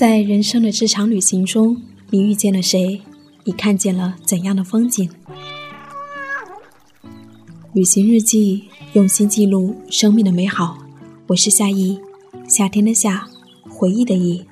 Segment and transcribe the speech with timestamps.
[0.00, 3.02] 在人生的这场旅行中，你遇见了谁？
[3.44, 5.10] 你看见了怎样的风景？
[7.74, 10.78] 旅行日记，用心记录生命的美好。
[11.26, 12.00] 我是夏意，
[12.48, 13.28] 夏天的夏，
[13.68, 14.42] 回忆的忆。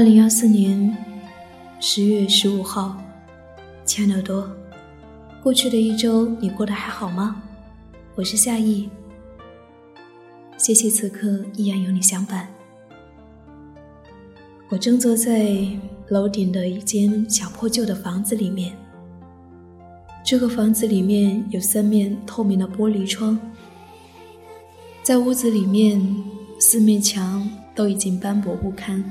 [0.00, 0.96] 二零幺四年
[1.78, 2.96] 十月十五号，
[3.84, 4.50] 亲爱的耳朵，
[5.42, 7.42] 过去的一周你过得还好吗？
[8.14, 8.88] 我是夏意，
[10.56, 12.48] 谢谢此刻依然有你相伴。
[14.70, 15.54] 我正坐在
[16.08, 18.74] 楼顶的一间小破旧的房子里面，
[20.24, 23.38] 这个房子里面有三面透明的玻璃窗，
[25.02, 26.00] 在屋子里面
[26.58, 29.04] 四面墙都已经斑驳不堪。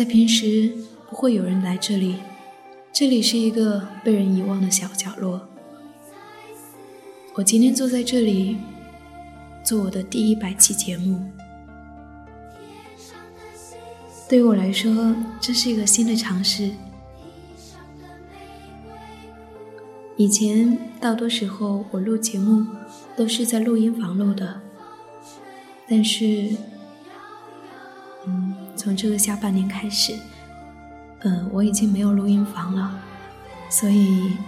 [0.00, 0.72] 在平时
[1.10, 2.16] 不会有人来这里，
[2.90, 5.46] 这里是一个被人遗忘的小角落。
[7.34, 8.56] 我今天坐在这里，
[9.62, 11.20] 做我的第一百期节目。
[14.26, 16.70] 对于我来说，这是一个新的尝试。
[20.16, 22.66] 以前大多时候我录节目
[23.14, 24.62] 都是在录音房录的，
[25.86, 26.56] 但是，
[28.24, 28.56] 嗯。
[28.80, 30.18] 从这个下半年开始，
[31.18, 32.98] 嗯，我已经没有录音房了，
[33.68, 34.38] 所以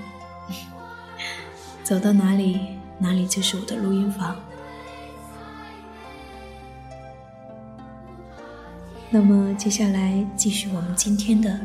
[1.85, 2.59] 走到哪里
[2.99, 4.35] 哪里就是我的录音房。
[9.11, 11.61] 那么接下来继续我们今天的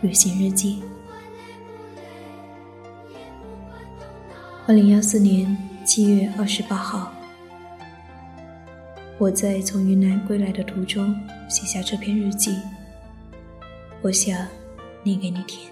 [0.00, 0.82] 旅行日记。
[4.66, 7.12] 二零幺四年七月二十八号。
[9.16, 11.14] 我在从云南归来的途中
[11.50, 12.60] 写下这篇日记，
[14.02, 14.46] 我想
[15.02, 15.68] 念给你听。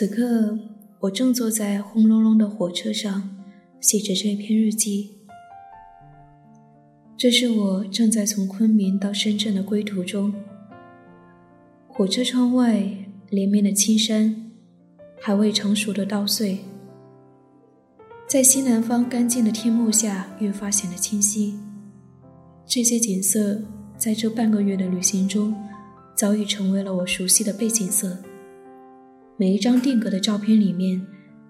[0.00, 0.58] 此刻，
[1.00, 3.36] 我正坐在轰隆隆的火车上，
[3.82, 5.10] 写着这篇日记。
[7.18, 10.32] 这是我正在从昆明到深圳的归途中，
[11.86, 12.82] 火车窗外
[13.28, 14.50] 连绵的青山，
[15.20, 16.60] 还未成熟的稻穗，
[18.26, 21.58] 在西南方干净的天幕下越发显得清晰。
[22.64, 23.60] 这些景色
[23.98, 25.54] 在这半个月的旅行中，
[26.16, 28.16] 早已成为了我熟悉的背景色。
[29.40, 31.00] 每一张定格的照片里面，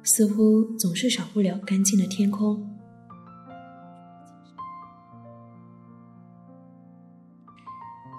[0.04, 2.64] 似乎总是少不了干净的天空。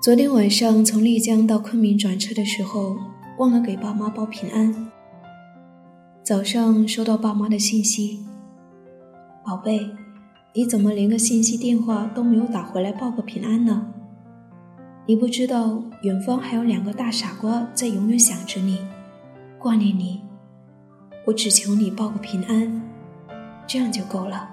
[0.03, 2.97] 昨天晚上从丽江到昆明转车的时候，
[3.39, 4.91] 忘了给爸妈报平安。
[6.21, 8.25] 早上收到爸妈的信息
[9.45, 9.89] ：“宝贝，
[10.53, 13.87] 你怎么连个信息电话都没有打回来报个平安呢？
[15.07, 18.77] 你不知道远方还有两个大傻瓜在永远想着你，
[19.61, 20.19] 挂念你。
[21.23, 22.81] 我只求你报个平安，
[23.67, 24.49] 这样就够了。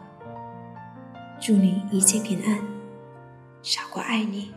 [1.40, 2.58] 祝你一切平安，
[3.62, 4.50] 傻瓜爱你。”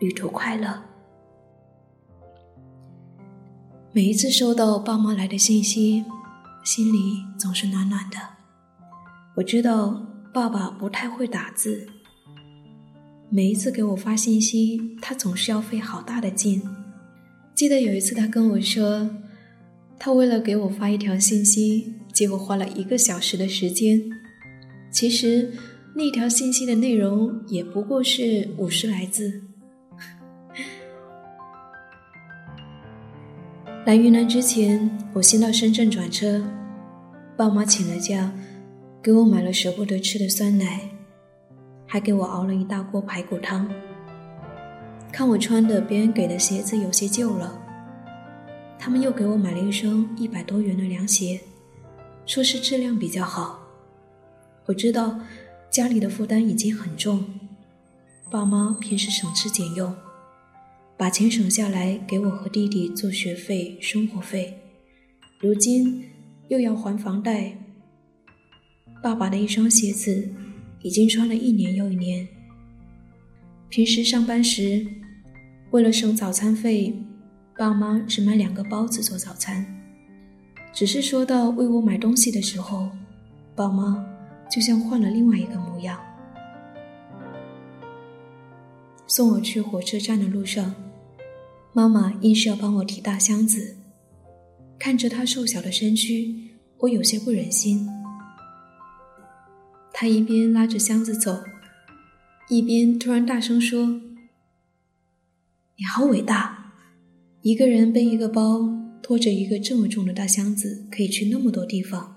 [0.00, 0.82] 旅途快乐。
[3.92, 6.04] 每一次收到爸妈来的信息，
[6.64, 8.16] 心里总是暖暖的。
[9.36, 11.86] 我知道爸爸不太会打字，
[13.28, 16.62] 每一次给我发信息，他总是要费好大的劲。
[17.54, 19.08] 记得有一次，他跟我说，
[19.98, 24.00] 他为了给我发一条信息，结果花了一个小时的时间。
[24.90, 25.52] 其实
[25.94, 29.42] 那条信息的内容也不过是五十来字。
[33.86, 36.42] 来云南之前，我先到深圳转车，
[37.36, 38.32] 爸妈请了假，
[39.02, 40.80] 给我买了舍不得吃的酸奶，
[41.86, 43.70] 还给我熬了一大锅排骨汤。
[45.12, 47.60] 看我穿的别人给的鞋子有些旧了，
[48.84, 51.40] 他们又给我买了一双一百多元的凉鞋，
[52.26, 53.58] 说是质量比较好。
[54.66, 55.18] 我知道
[55.70, 57.24] 家里的负担已经很重，
[58.30, 59.96] 爸妈平时省吃俭用。
[60.98, 64.58] 把钱省下来给我和弟弟做学费、生活费，
[65.40, 66.04] 如今
[66.48, 67.56] 又要还房贷。
[69.02, 70.28] 爸爸的一双鞋子
[70.82, 72.28] 已经穿了一年又一年。
[73.70, 74.86] 平时上班时，
[75.70, 76.94] 为了省早餐费，
[77.56, 79.64] 爸妈只买两个包子做早餐。
[80.72, 82.90] 只是说到为我买东西的时候，
[83.54, 84.04] 爸妈
[84.50, 85.98] 就像换了另外一个模样。
[89.06, 90.74] 送我去火车站的路上。
[91.72, 93.76] 妈妈硬是要帮我提大箱子，
[94.78, 97.88] 看着她瘦小的身躯，我有些不忍心。
[99.92, 101.42] 她一边拉着箱子走，
[102.48, 104.00] 一边突然大声说
[105.76, 106.63] ：“你好伟大，
[107.44, 108.66] 一个人背一个包，
[109.02, 112.16] 拖着一个这么重的大箱子，可以去那么多地方。”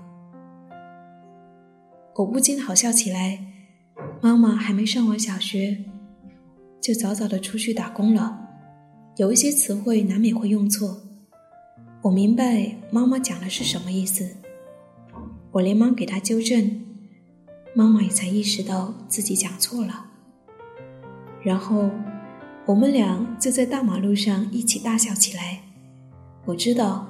[2.16, 3.44] 我不禁好笑起来。
[4.22, 5.84] 妈妈还没上完小学，
[6.80, 8.40] 就早早的出去打工了。
[9.18, 10.98] 有一些词汇难免会用错，
[12.04, 14.38] 我明白妈妈讲的是什么意思，
[15.52, 16.86] 我连忙给她纠正，
[17.76, 20.06] 妈妈也才意识到自己讲错了。
[21.44, 21.92] 然后
[22.68, 25.62] 我们俩就在大马路上一起大笑起来。
[26.46, 27.08] 我知道，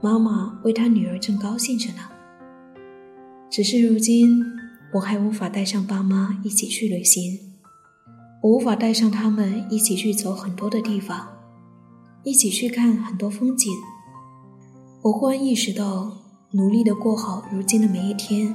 [0.00, 2.02] 妈妈为她女儿正高兴着呢。
[3.50, 4.40] 只是如今
[4.94, 7.36] 我还无法带上爸妈一起去旅行。
[8.42, 11.28] 我无法带上他们一起去走很多的地方，
[12.22, 13.72] 一起去看很多风景。
[15.02, 16.16] 我忽然意识到，
[16.52, 18.54] 努力的过好如今的每一天，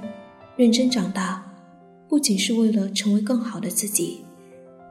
[0.55, 1.43] 认真长大，
[2.07, 4.24] 不仅是为了成为更好的自己，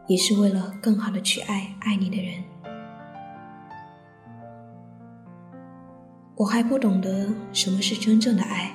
[0.06, 2.42] 也是为了更好的去爱爱你的人。
[6.36, 8.74] 我还不懂得什么是真正的爱，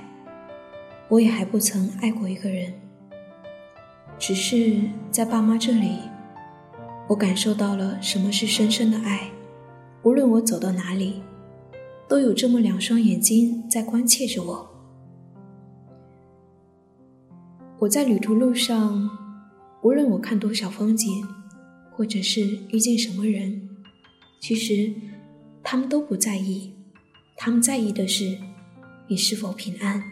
[1.10, 2.74] 我也还不曾爱过一个人。
[4.18, 4.82] 只是
[5.12, 6.00] 在爸妈这里，
[7.08, 9.30] 我感受到了什么是深深的爱。
[10.04, 11.22] 无论我走到哪里，
[12.08, 14.70] 都有这么两双眼睛在关切着我。
[17.80, 19.19] 我在旅途路上，
[19.82, 21.26] 无论我看多少风景，
[21.92, 23.70] 或者是遇见什么人，
[24.40, 24.94] 其实
[25.64, 26.74] 他们都不在意。
[27.38, 28.38] 他们在意的是
[29.08, 30.04] 你是否平安，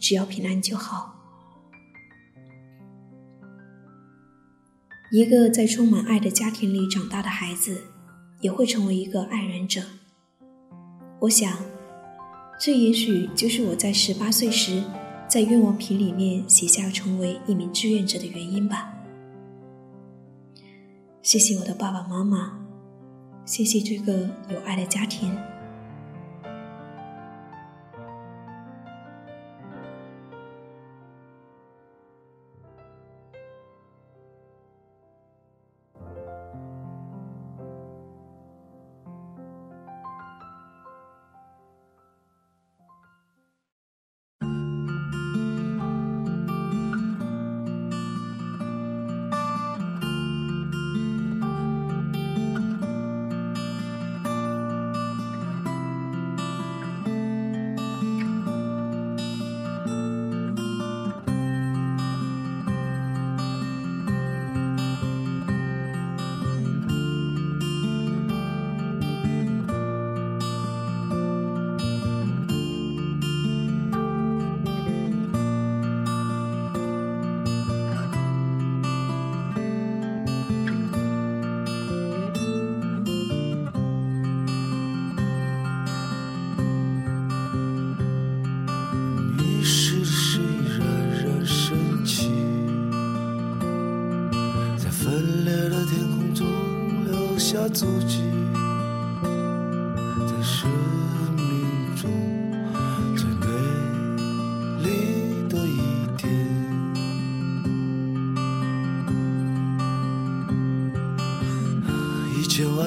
[0.00, 1.10] 只要平安就好。
[5.12, 7.82] 一个在充满爱的家庭里长大的孩子，
[8.40, 9.82] 也会成为一个爱人者。
[11.20, 11.56] 我想，
[12.58, 14.82] 这也许就是我在十八岁时，
[15.32, 18.92] 在愿望瓶里面写下成为一名志愿者的原因吧。
[21.22, 22.58] 谢谢我的爸爸妈妈，
[23.46, 25.34] 谢谢这个有爱的家庭。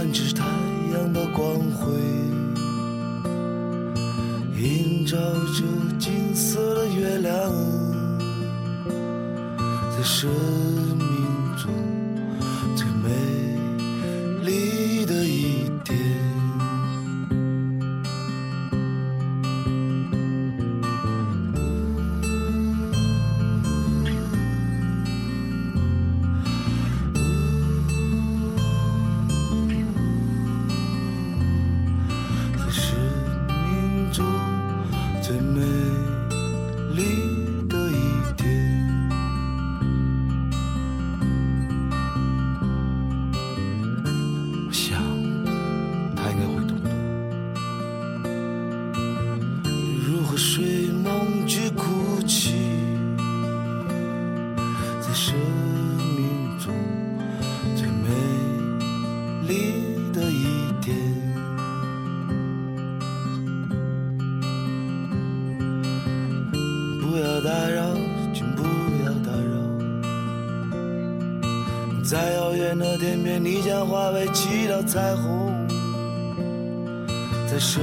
[0.05, 0.45] 一千万只太
[0.93, 1.91] 阳的光辉，
[4.61, 5.63] 映照着
[5.97, 7.51] 金色的月亮，
[9.97, 10.29] 在深
[73.25, 75.67] 远的天边，你将化为七道彩虹，
[77.49, 77.81] 在身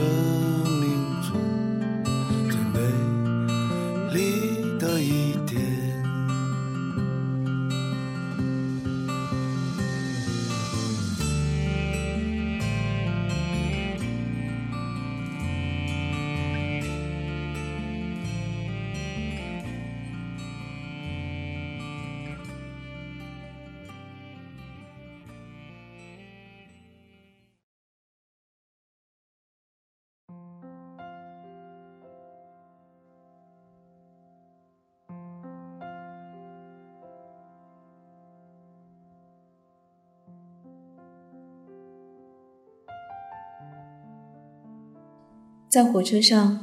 [45.72, 46.58] 在火车上，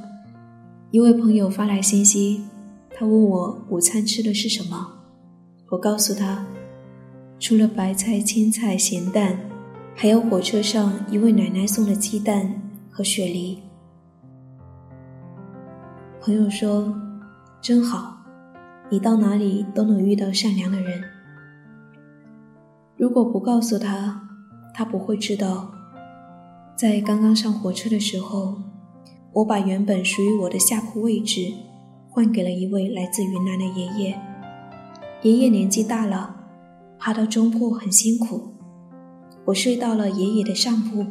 [0.91, 2.43] 一位朋友发来信息，
[2.95, 4.87] 他问我午餐吃的是什么。
[5.69, 6.45] 我告诉他，
[7.39, 9.35] 除了白菜、青菜、咸蛋，
[9.95, 12.53] 还有火车上一位奶奶送的鸡蛋
[12.91, 13.57] 和雪梨。
[16.21, 16.95] 朋友说
[17.59, 18.15] ：“真好，
[18.91, 21.01] 你到哪里都能遇到善良的人。”
[22.95, 24.21] 如果不告诉他，
[24.71, 25.71] 他不会知道，
[26.75, 28.55] 在刚刚上火车的时候。
[29.33, 31.53] 我把原本属于我的下铺位置
[32.09, 34.19] 换给了一位来自云南的爷爷。
[35.21, 36.35] 爷爷年纪大了，
[36.97, 38.53] 爬到中铺很辛苦。
[39.45, 41.05] 我睡到了爷爷的上铺。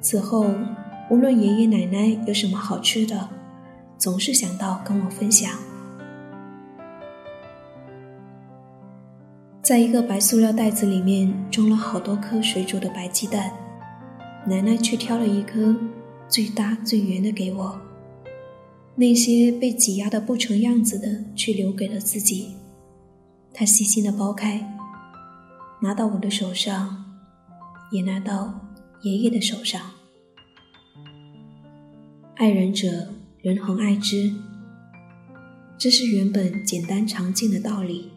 [0.00, 0.46] 此后，
[1.10, 3.28] 无论爷爷奶奶有什么好吃的，
[3.96, 5.50] 总是想到跟我分享。
[9.62, 13.50] 在一个白塑料袋子里面装了好多颗水煮的白鸡蛋，
[14.46, 15.74] 奶奶却挑了一颗。
[16.28, 17.80] 最大最圆的给我，
[18.96, 22.56] 那些被挤压的不成样子的，却留给了自己。
[23.54, 24.76] 他细心的剥开，
[25.80, 27.04] 拿到我的手上，
[27.92, 28.68] 也拿到
[29.02, 29.80] 爷爷的手上。
[32.34, 34.32] 爱人者，人恒爱之。
[35.78, 38.10] 这是原本简单常见的道理，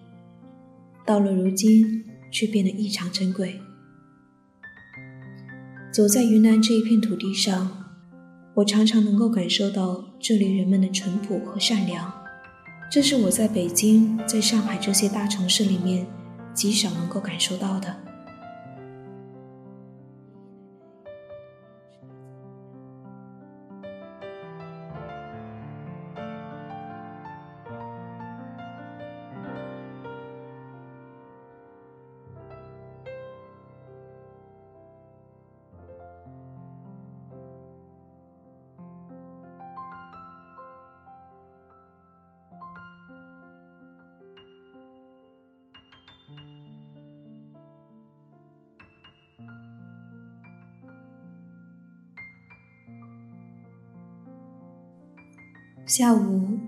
[1.06, 3.60] 到了如今，却变得异常珍贵。
[5.92, 7.79] 走在云南这一片土地上。
[8.60, 12.12] 我常常能够感受到这里人们的淳朴和善良，
[12.92, 16.06] 这是我在北京、在上海这些大城市里面
[16.54, 17.96] 极少能够感受到的。
[55.89, 56.60] 下午，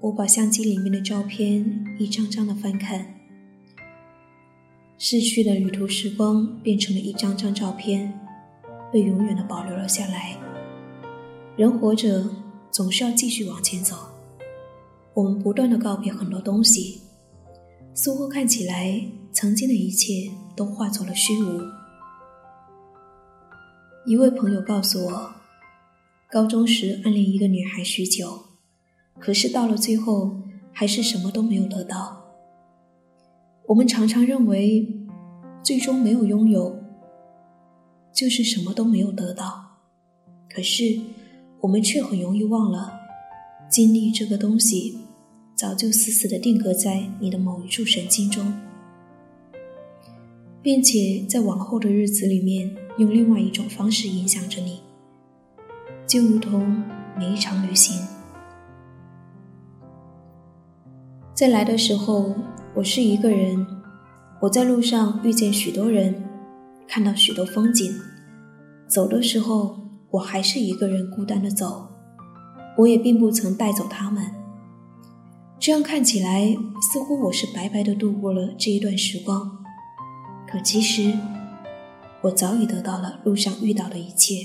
[0.00, 3.14] 我把相机里面的照片一张张的翻看，
[4.98, 8.12] 逝去的旅途时光变成了一张张照片，
[8.92, 10.36] 被永远的保留了下来。
[11.56, 12.28] 人活着
[12.72, 13.94] 总是要继续往前走，
[15.14, 17.02] 我们不断的告别很多东西，
[17.94, 19.00] 似乎看起来
[19.30, 21.62] 曾经的一切都化作了虚无。
[24.04, 25.32] 一位朋友告诉我，
[26.28, 28.46] 高中时暗恋一个女孩许久，
[29.18, 30.36] 可是到了最后
[30.72, 32.24] 还是什么都没有得到。
[33.66, 34.88] 我们常常认为，
[35.62, 36.82] 最终没有拥有，
[38.14, 39.80] 就是什么都没有得到。
[40.48, 40.98] 可是，
[41.60, 42.94] 我们却很容易忘了，
[43.68, 44.98] 经历这个东西，
[45.54, 48.52] 早就死死的定格在你的某一处神经中，
[50.62, 54.80] 并且在往后的日子里面，用另外一种方式影响着你，
[56.06, 56.82] 就如同
[57.18, 58.17] 每一场旅行。
[61.38, 62.34] 在来的时候。
[62.74, 63.64] 我是一个人，
[64.40, 66.24] 我在路上遇见许多人，
[66.88, 67.92] 看到许多风景。
[68.88, 69.78] 走的时候，
[70.10, 71.88] 我还是一个人孤单的走，
[72.76, 74.24] 我也并不曾带走他们。
[75.60, 76.56] 这样看起来，
[76.92, 79.58] 似乎我是白白的度过了这一段时光。
[80.48, 81.12] 可其实，
[82.22, 84.44] 我早已得到了路上遇到的一切，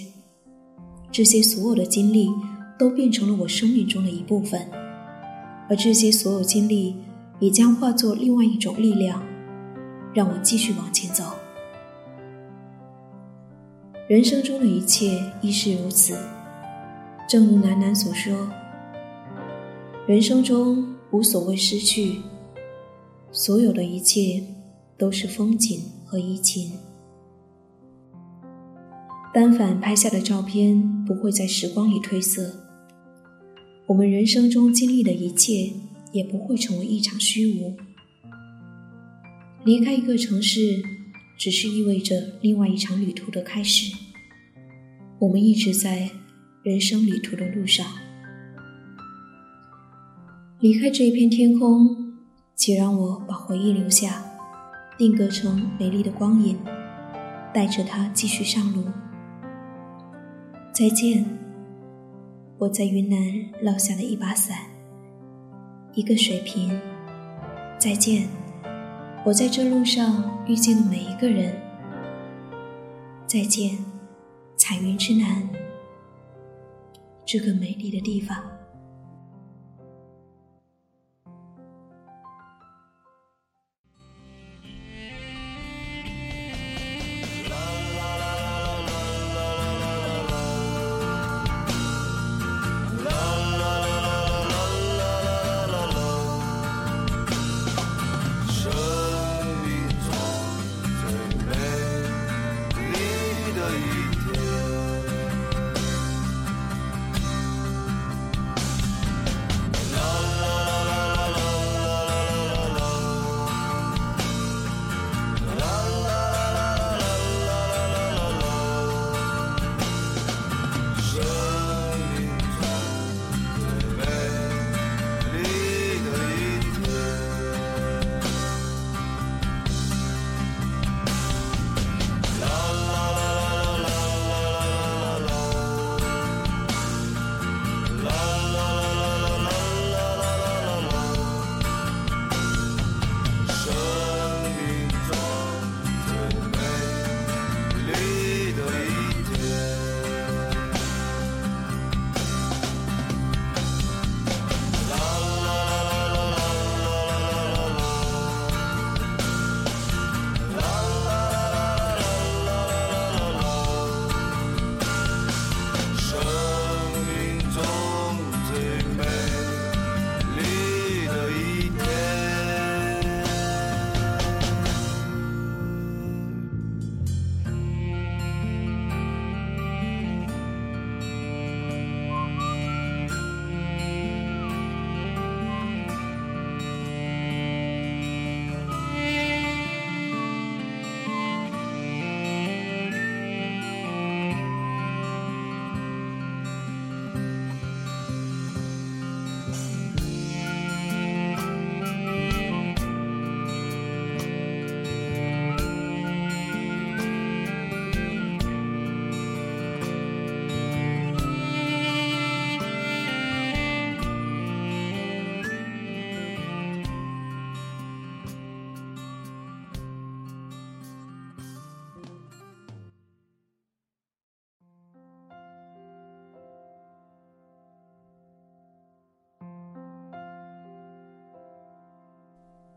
[1.11, 2.29] 这些所有的经历
[2.77, 4.67] 都变成了我生命中的一部分，
[5.69, 6.97] 而这些所有经历。
[7.39, 9.21] 也将化作另外一种力量，
[10.13, 11.25] 让我继续往前走。
[14.07, 16.15] 人生中的一切亦是如此，
[17.27, 18.49] 正如楠楠所说
[20.07, 22.21] ：“人生中无所谓失去，
[23.29, 24.41] 所有的一切
[24.97, 26.71] 都是风景和移情。
[29.33, 32.62] 单反拍下的照片不会在时光里褪色。
[33.87, 35.73] 我们人生中经历的一切。”
[36.13, 37.75] 也不会成为一场虚无。
[39.65, 40.83] 离开一个城市，
[41.39, 43.97] 只是意味着另外一场旅途的开始。
[45.17, 46.11] 我们一直在
[46.61, 47.83] 人生旅途的路上。
[50.59, 52.13] 离开这一片天空，
[52.55, 54.23] 请让我把回忆留下，
[54.99, 56.59] 定格成美丽的光影，
[57.51, 58.83] 带着它继续上路。
[60.71, 61.25] 再见，
[62.63, 63.19] 我在云南
[63.61, 64.57] 落下了一把伞。
[65.91, 66.79] 一个水瓶。
[67.77, 68.25] 再见，
[69.25, 71.53] 我在这路上遇见的每一个人。
[73.27, 73.77] 再见，
[74.55, 75.49] 彩云之南，
[77.25, 78.41] 这个美丽的地方。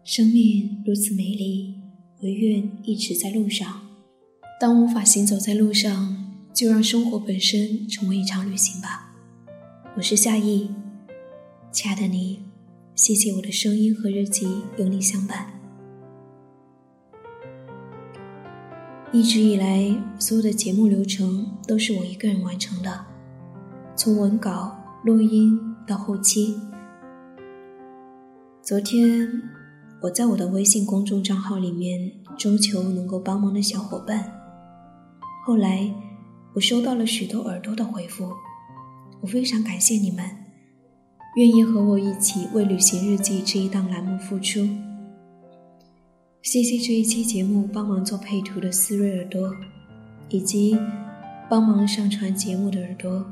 [0.09, 1.83] 生命如此美丽，
[2.23, 3.81] 唯愿一直在路上。
[4.61, 9.12] 当无法行走在路上，就让生活本身成为一场旅行吧。
[9.97, 10.71] 我是夏意，
[11.73, 12.38] 亲爱的你，
[12.95, 15.45] 谢谢我的声音和日记有你相伴。
[19.12, 23.07] 一直以来，所有的节目流程都是我一个人完成的，
[23.97, 26.57] 从文稿、录音到后期。
[28.62, 29.42] 昨天，
[30.07, 34.33] 我在我的微信公众账号里面征求能够帮忙的小伙伴，
[35.45, 35.92] 后来。
[36.55, 38.33] 我收到了许多耳朵的回复，
[39.21, 40.25] 我非常感谢你们，
[41.37, 44.66] 愿意和我一起为《旅行日记》这一档栏目付出。
[46.40, 49.55] 谢谢这一期节目帮忙做配图的思睿耳朵，
[50.31, 50.79] 以及
[51.51, 53.23] 帮忙上传节目的耳朵，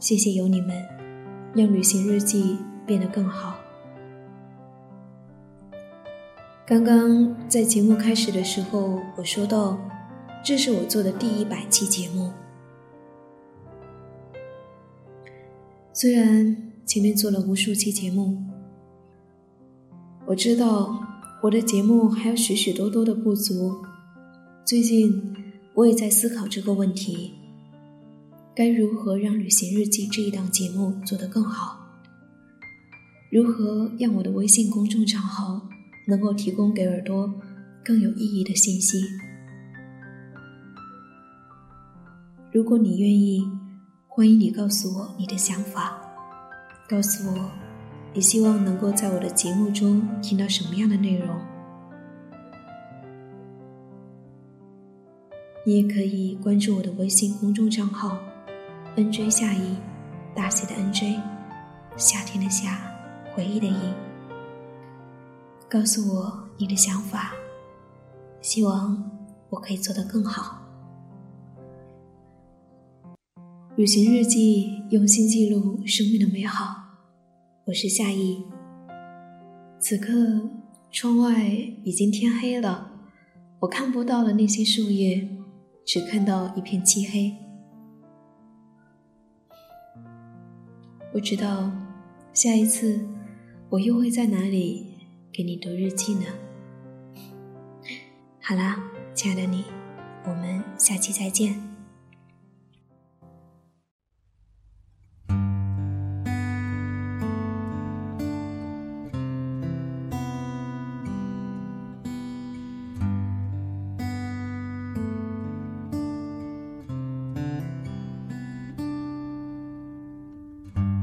[0.00, 0.84] 谢谢有你们，
[1.54, 2.42] 让《旅行日记》
[2.84, 3.54] 变得更好。
[6.66, 9.78] 刚刚在节目开始的时候，我说到。
[10.42, 12.30] 这是我做的第一百期节目，
[15.90, 18.36] 虽然前面做了无数期节目，
[20.26, 21.02] 我知道
[21.42, 23.74] 我的节目还有许许多多的不足。
[24.66, 25.34] 最近
[25.72, 27.32] 我也在思考这个问题：
[28.54, 31.78] 该如何让《旅行日记》这一档节目做得更好？
[33.32, 35.62] 如何让我的微信公众账号
[36.06, 37.32] 能够提供给耳朵
[37.84, 39.04] 更有意义的信息？
[42.52, 43.50] 如果你愿意，
[44.06, 46.00] 欢迎你告诉我你的想法，
[46.88, 47.50] 告诉我
[48.12, 51.36] 你希望能够在我的节目中听到什么样的内容。
[55.66, 58.18] 你也可以关注我的微信公众账号
[58.96, 59.76] “nj 夏意”，
[60.36, 61.18] 大写的 “nj”，
[61.96, 62.78] 夏天的夏，
[63.34, 64.03] 回忆的忆。
[65.74, 67.32] 告诉我你的想法，
[68.40, 69.10] 希望
[69.50, 70.62] 我可以做得更好。
[73.74, 76.76] 旅行日记，用心记录生命的美好。
[77.64, 78.44] 我是夏意。
[79.80, 80.48] 此刻，
[80.92, 81.44] 窗外
[81.82, 82.92] 已经天黑了，
[83.58, 85.28] 我看不到了那些树叶，
[85.84, 87.34] 只看到一片漆黑。
[91.12, 91.72] 不知道
[92.32, 93.08] 下一次
[93.70, 94.93] 我又会在哪里
[95.36, 96.26] 给你读日记呢？
[98.40, 98.80] 好啦，
[99.16, 99.64] 亲爱的你，
[100.24, 101.60] 我们下期再见。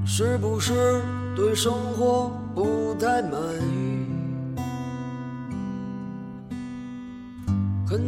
[0.06, 1.02] 是不是
[1.36, 3.32] 对生活不太满
[3.74, 3.91] 意？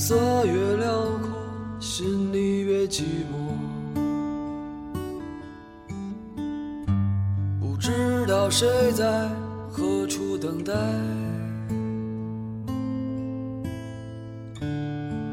[0.00, 1.28] 色越辽阔，
[1.78, 3.52] 心里越寂寞。
[7.60, 9.28] 不知道谁在
[9.70, 10.72] 何处等待，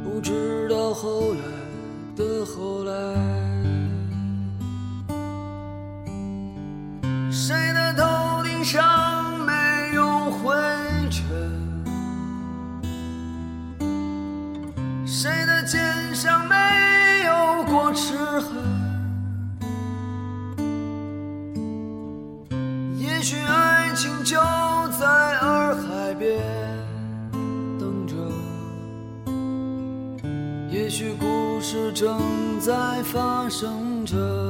[0.04, 1.42] 不知道后来
[2.18, 2.94] 的后来。
[7.32, 9.27] 谁的头顶上
[33.12, 34.47] 发生着。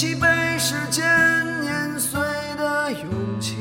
[0.00, 0.26] 一起被
[0.58, 1.04] 时间
[1.60, 2.18] 碾碎
[2.56, 3.54] 的勇气，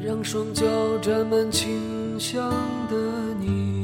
[0.00, 0.64] 让双脚
[0.98, 1.80] 沾满清
[2.20, 2.52] 香
[2.88, 2.96] 的
[3.40, 3.81] 你。